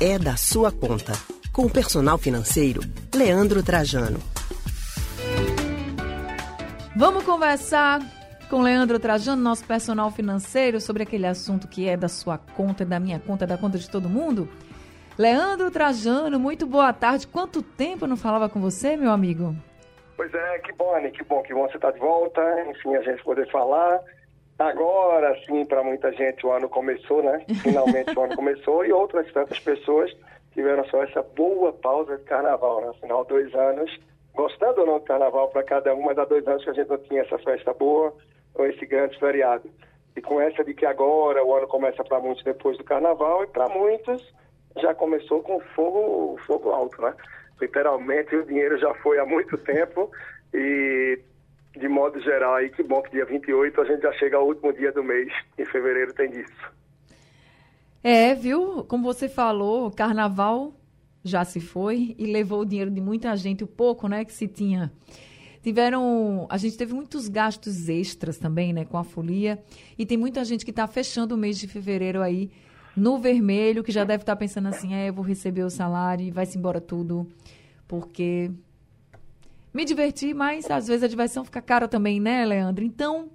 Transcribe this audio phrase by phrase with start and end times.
[0.00, 1.12] é da sua conta.
[1.52, 2.80] Com o personal financeiro,
[3.14, 4.18] Leandro Trajano.
[6.96, 8.00] Vamos conversar
[8.48, 12.98] com Leandro Trajano, nosso personal financeiro, sobre aquele assunto que é da sua conta, da
[12.98, 14.48] minha conta, da conta de todo mundo?
[15.18, 17.26] Leandro Trajano, muito boa tarde.
[17.26, 19.54] Quanto tempo eu não falava com você, meu amigo?
[20.16, 22.40] Pois é, que bom, Anny, que bom, que bom você estar tá de volta,
[22.70, 24.00] enfim, a gente poder falar.
[24.60, 27.42] Agora, sim, para muita gente o ano começou, né?
[27.62, 30.14] Finalmente o ano começou e outras tantas pessoas
[30.52, 32.88] tiveram só essa boa pausa de carnaval, né?
[32.88, 33.90] Afinal, dois anos,
[34.34, 36.90] gostando ou não do carnaval para cada um, mas há dois anos que a gente
[36.90, 38.14] não tinha essa festa boa
[38.54, 39.70] ou esse grande feriado.
[40.14, 43.46] E com essa de que agora o ano começa para muitos depois do carnaval e
[43.46, 44.30] para muitos
[44.76, 47.14] já começou com fogo, fogo alto, né?
[47.58, 50.10] Literalmente o dinheiro já foi há muito tempo
[50.52, 51.18] e
[51.76, 54.72] de modo geral aí que bom que dia 28 a gente já chega ao último
[54.72, 56.80] dia do mês, em fevereiro tem disso.
[58.02, 58.84] É, viu?
[58.84, 60.74] Como você falou, carnaval
[61.22, 64.48] já se foi e levou o dinheiro de muita gente, o pouco, né, que se
[64.48, 64.90] tinha.
[65.62, 69.62] Tiveram, a gente teve muitos gastos extras também, né, com a folia,
[69.98, 72.50] e tem muita gente que está fechando o mês de fevereiro aí
[72.96, 76.24] no vermelho, que já deve estar tá pensando assim, é, eu vou receber o salário
[76.24, 77.26] e vai-se embora tudo,
[77.86, 78.50] porque
[79.72, 82.84] me diverti, mas às vezes a diversão fica cara também, né, Leandro?
[82.84, 83.30] Então,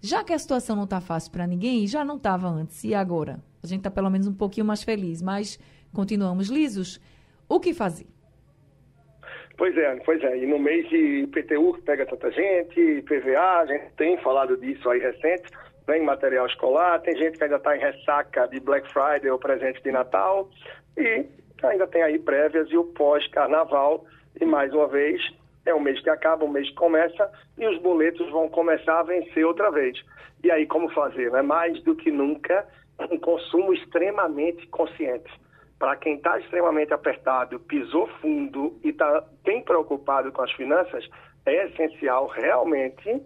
[0.00, 3.40] já que a situação não está fácil para ninguém, já não estava antes, e agora?
[3.62, 5.58] A gente está pelo menos um pouquinho mais feliz, mas
[5.92, 7.00] continuamos lisos.
[7.48, 8.06] O que fazer?
[9.56, 10.38] Pois é, pois é.
[10.38, 14.88] E no mês de IPTU que pega tanta gente, PVA, a gente tem falado disso
[14.90, 15.50] aí recente,
[15.86, 19.82] vem material escolar, tem gente que ainda está em ressaca de Black Friday ou presente
[19.82, 20.50] de Natal,
[20.96, 21.26] e
[21.62, 24.04] ainda tem aí prévias e o pós-carnaval.
[24.38, 25.22] E mais uma vez,
[25.66, 29.02] é um mês que acaba, um mês que começa, e os boletos vão começar a
[29.02, 30.00] vencer outra vez.
[30.42, 31.30] E aí, como fazer?
[31.32, 31.42] Né?
[31.42, 32.66] Mais do que nunca,
[33.10, 35.30] um consumo extremamente consciente.
[35.78, 41.06] Para quem está extremamente apertado, pisou fundo e está bem preocupado com as finanças,
[41.44, 43.20] é essencial realmente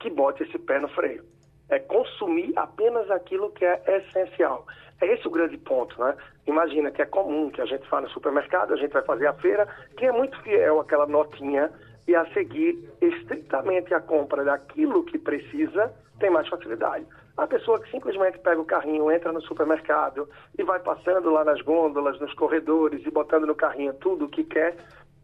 [0.00, 1.24] que bote esse pé no freio.
[1.68, 4.66] É consumir apenas aquilo que é essencial.
[5.00, 6.16] É esse o grande ponto, né?
[6.48, 9.34] Imagina que é comum que a gente vá no supermercado, a gente vai fazer a
[9.34, 11.70] feira, quem é muito fiel àquela notinha
[12.06, 17.06] e a seguir estritamente a compra daquilo que precisa, tem mais facilidade.
[17.36, 20.26] A pessoa que simplesmente pega o carrinho, entra no supermercado
[20.58, 24.42] e vai passando lá nas gôndolas, nos corredores e botando no carrinho tudo o que
[24.42, 24.74] quer,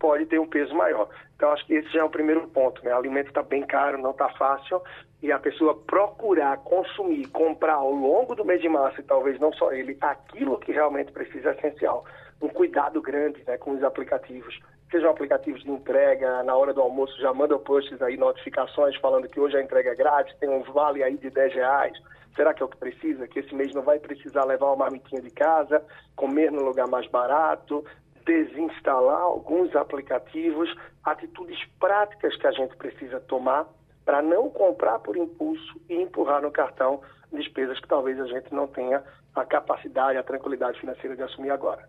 [0.04, 1.08] pode ter um peso maior.
[1.34, 2.84] Então, acho que esse já é o primeiro ponto.
[2.84, 2.92] Né?
[2.92, 4.82] O alimento está bem caro, não está fácil,
[5.22, 9.50] e a pessoa procurar consumir, comprar ao longo do mês de março, e talvez não
[9.54, 12.04] só ele, aquilo que realmente precisa é essencial.
[12.42, 14.60] Um cuidado grande né, com os aplicativos
[14.90, 19.40] sejam aplicativos de entrega, na hora do almoço já mandam posts aí, notificações falando que
[19.40, 21.98] hoje a entrega é grátis, tem um vale aí de 10 reais.
[22.36, 23.26] Será que é o que precisa?
[23.26, 25.82] Que esse mês não vai precisar levar uma marmitinha de casa,
[26.16, 27.84] comer no lugar mais barato,
[28.24, 30.68] desinstalar alguns aplicativos,
[31.02, 33.68] atitudes práticas que a gente precisa tomar
[34.04, 37.00] para não comprar por impulso e empurrar no cartão
[37.32, 39.02] despesas que talvez a gente não tenha
[39.34, 41.88] a capacidade, a tranquilidade financeira de assumir agora.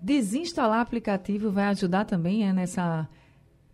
[0.00, 3.06] Desinstalar aplicativo vai ajudar também é, nessa,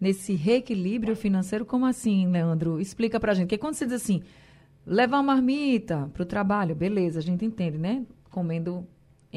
[0.01, 1.65] nesse reequilíbrio financeiro?
[1.65, 2.81] Como assim, Leandro?
[2.81, 3.47] Explica pra gente.
[3.47, 4.23] Porque quando você diz assim,
[4.85, 8.05] levar uma marmita para o trabalho, beleza, a gente entende, né?
[8.31, 8.87] Comendo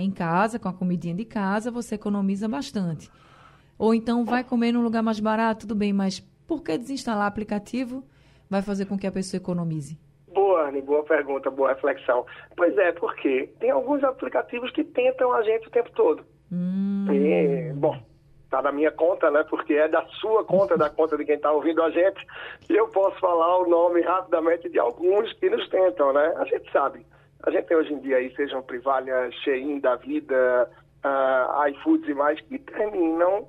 [0.04, 3.10] em casa, com a comidinha de casa, você economiza bastante.
[3.78, 8.04] Ou então vai comer num lugar mais barato, tudo bem, mas por que desinstalar aplicativo
[8.50, 9.98] vai fazer com que a pessoa economize?
[10.34, 12.26] Boa, Anne, boa pergunta, boa reflexão.
[12.56, 16.24] Pois é, porque tem alguns aplicativos que tentam a gente o tempo todo.
[16.52, 17.06] Hum.
[17.12, 17.98] E, bom,
[18.50, 19.44] tá na minha conta, né?
[19.50, 22.26] Porque é da sua conta, da conta de quem está ouvindo a gente.
[22.70, 26.34] E eu posso falar o nome rapidamente de alguns que nos tentam, né?
[26.38, 27.06] A gente sabe.
[27.44, 30.70] A gente tem hoje em dia aí, sejam Privalha, Shein da vida,
[31.06, 33.48] uh, iFoods e mais, que terminam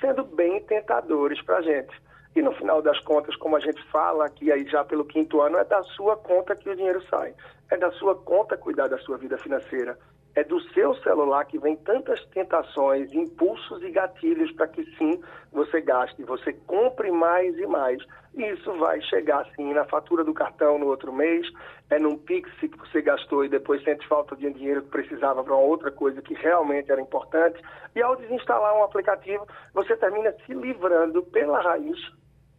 [0.00, 1.94] sendo bem tentadores para a gente.
[2.34, 5.58] E no final das contas, como a gente fala aqui aí já pelo quinto ano,
[5.58, 7.34] é da sua conta que o dinheiro sai.
[7.70, 9.98] É da sua conta cuidar da sua vida financeira
[10.34, 15.20] é do seu celular que vem tantas tentações, impulsos e gatilhos para que sim
[15.52, 18.00] você gaste, você compre mais e mais.
[18.34, 21.46] E isso vai chegar sim na fatura do cartão no outro mês,
[21.90, 25.54] é num Pix que você gastou e depois sente falta de dinheiro que precisava para
[25.54, 27.60] uma outra coisa que realmente era importante.
[27.96, 31.98] E ao desinstalar um aplicativo, você termina se livrando pela raiz,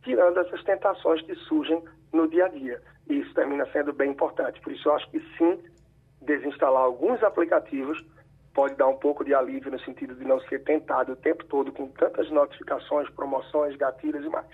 [0.04, 1.81] tirando essas tentações que surgem
[2.12, 2.81] no dia a dia.
[3.07, 4.60] E isso termina sendo bem importante.
[4.62, 5.57] Por isso eu acho que sim,
[6.21, 8.03] desinstalar alguns aplicativos
[8.53, 11.71] pode dar um pouco de alívio no sentido de não ser tentado o tempo todo
[11.71, 14.50] com tantas notificações, promoções, gatilhos e mais.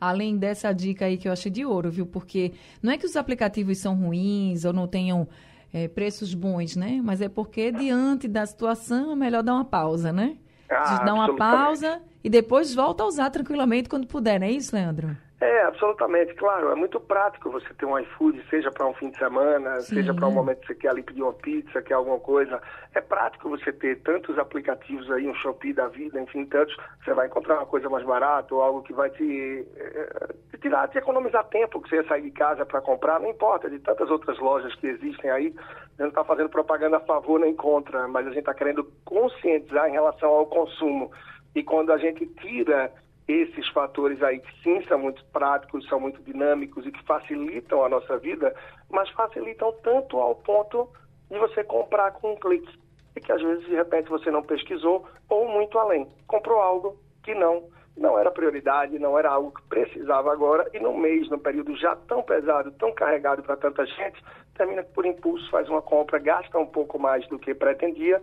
[0.00, 2.06] Além dessa dica aí que eu achei de ouro, viu?
[2.06, 5.28] Porque não é que os aplicativos são ruins ou não tenham
[5.72, 7.00] é, preços bons, né?
[7.02, 10.38] Mas é porque, diante da situação, é melhor dar uma pausa, né?
[10.70, 14.74] Ah, dar uma pausa e depois volta a usar tranquilamente quando puder, não é isso,
[14.74, 15.16] Leandro?
[15.40, 16.70] É, absolutamente, claro.
[16.70, 19.94] É muito prático você ter um iFood, seja para um fim de semana, Sim.
[19.94, 22.60] seja para um momento que você quer ali pedir uma pizza, quer alguma coisa.
[22.94, 26.76] É prático você ter tantos aplicativos aí, um Shopee da vida, enfim, tantos.
[27.02, 30.88] Você vai encontrar uma coisa mais barata ou algo que vai te, eh, te tirar,
[30.88, 34.10] te economizar tempo que você ia sair de casa para comprar, não importa, de tantas
[34.10, 35.46] outras lojas que existem aí.
[35.46, 38.84] A gente não está fazendo propaganda a favor nem contra, mas a gente está querendo
[39.06, 41.10] conscientizar em relação ao consumo.
[41.54, 42.92] E quando a gente tira
[43.30, 47.88] esses fatores aí que sim são muito práticos, são muito dinâmicos e que facilitam a
[47.88, 48.54] nossa vida,
[48.90, 50.88] mas facilitam tanto ao ponto
[51.30, 52.78] de você comprar com um clique.
[53.16, 56.08] E que às vezes, de repente, você não pesquisou ou muito além.
[56.26, 57.64] Comprou algo que não,
[57.96, 61.94] não era prioridade, não era algo que precisava agora, e no mês, no período já
[61.96, 64.22] tão pesado, tão carregado para tanta gente,
[64.56, 68.22] termina por impulso, faz uma compra, gasta um pouco mais do que pretendia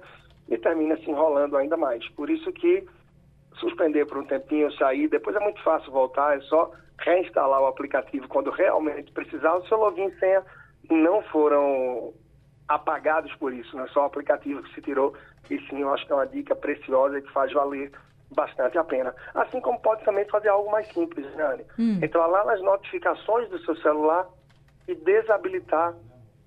[0.49, 2.07] e termina se enrolando ainda mais.
[2.09, 2.87] Por isso que
[3.59, 8.27] suspender por um tempinho, sair, depois é muito fácil voltar, é só reinstalar o aplicativo
[8.27, 9.55] quando realmente precisar.
[9.55, 10.43] O seu login e senha
[10.89, 12.13] não foram
[12.67, 15.13] apagados por isso, não é só o aplicativo que se tirou,
[15.49, 17.91] e sim, eu acho que é uma dica preciosa que faz valer
[18.35, 19.15] bastante a pena.
[19.33, 21.99] Assim como pode também fazer algo mais simples, né, Hum.
[22.01, 24.27] Entrar lá nas notificações do seu celular
[24.87, 25.93] e desabilitar,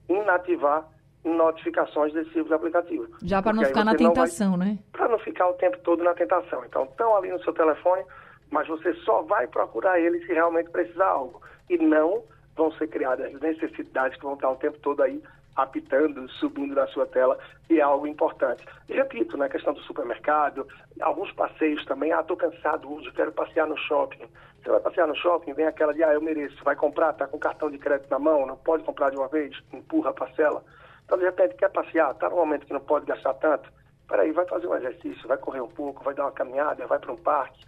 [0.08, 0.86] inativar
[1.24, 3.06] notificações desse tipo de aplicativo.
[3.22, 4.78] Já para não ficar na tentação, vai, né?
[4.92, 6.64] Para não ficar o tempo todo na tentação.
[6.64, 8.02] Então, estão ali no seu telefone,
[8.50, 11.40] mas você só vai procurar ele se realmente precisar algo.
[11.68, 12.22] E não
[12.56, 15.22] vão ser criadas necessidades que vão estar o tempo todo aí
[15.56, 17.38] apitando, subindo na sua tela,
[17.68, 18.64] e é algo importante.
[18.88, 20.66] E repito, na questão do supermercado,
[21.00, 24.26] alguns passeios também, ah, estou cansado hoje, quero passear no shopping.
[24.62, 27.38] Você vai passear no shopping, vem aquela de, ah, eu mereço, vai comprar, está com
[27.38, 30.62] cartão de crédito na mão, não pode comprar de uma vez, empurra a parcela.
[31.10, 33.68] Então, de repente, quer passear, está num momento que não pode gastar tanto,
[34.08, 37.10] peraí, vai fazer um exercício, vai correr um pouco, vai dar uma caminhada, vai para
[37.10, 37.64] um parque.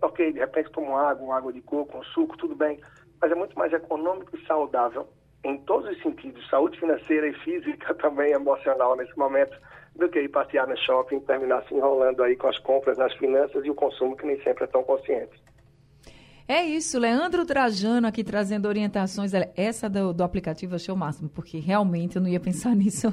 [0.00, 2.80] Ok, de repente toma água, água de coco, um suco, tudo bem.
[3.20, 5.08] Mas é muito mais econômico e saudável
[5.42, 9.58] em todos os sentidos, saúde financeira e física, também emocional nesse momento,
[9.96, 13.12] do que ir passear no shopping e terminar se enrolando aí com as compras, nas
[13.14, 15.34] finanças e o consumo que nem sempre é tão consciente.
[16.46, 19.32] É isso, Leandro Trajano aqui trazendo orientações.
[19.56, 23.12] Essa do, do aplicativo achei o máximo, porque realmente eu não ia pensar nisso.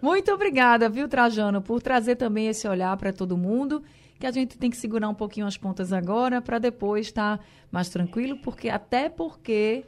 [0.00, 3.82] Muito obrigada, viu, Trajano, por trazer também esse olhar para todo mundo,
[4.20, 7.44] que a gente tem que segurar um pouquinho as pontas agora para depois estar tá
[7.72, 9.84] mais tranquilo, porque até porque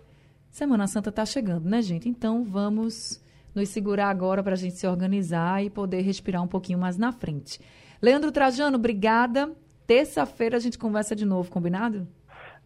[0.50, 2.08] Semana Santa está chegando, né, gente?
[2.08, 3.22] Então vamos
[3.54, 7.12] nos segurar agora para a gente se organizar e poder respirar um pouquinho mais na
[7.12, 7.60] frente.
[8.02, 9.52] Leandro Trajano, obrigada.
[9.86, 12.08] Terça-feira a gente conversa de novo, combinado?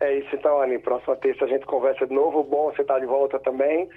[0.00, 0.79] É isso então, Anny.
[0.79, 2.43] Próxima terça a gente conversa de novo.
[2.43, 3.88] Bom você estar tá de volta também.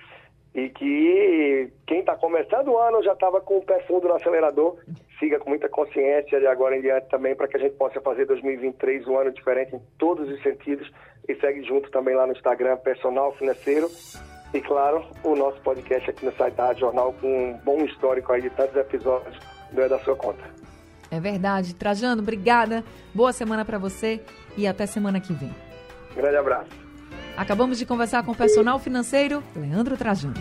[0.53, 4.77] E que quem está começando o ano já estava com o pé fundo no acelerador.
[5.17, 8.25] Siga com muita consciência de agora em diante também para que a gente possa fazer
[8.25, 10.91] 2023 um ano diferente em todos os sentidos.
[11.27, 13.89] E segue junto também lá no Instagram, Personal Financeiro.
[14.53, 18.41] E claro, o nosso podcast aqui no site da Jornal com um bom histórico aí
[18.41, 19.35] de tantos episódios
[19.71, 20.43] do É da Sua Conta.
[21.09, 21.73] É verdade.
[21.73, 22.83] Trajano, obrigada.
[23.15, 24.21] Boa semana para você
[24.57, 25.72] e até semana que vem.
[26.15, 26.69] Grande abraço.
[27.35, 30.35] Acabamos de conversar com o personal financeiro Leandro Trajano.